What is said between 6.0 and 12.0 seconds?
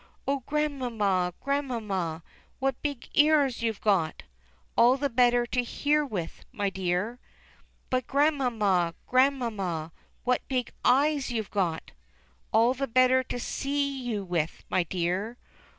with, my dear."" But Grandmamma, Grandmamma, what big eyes youVe got!••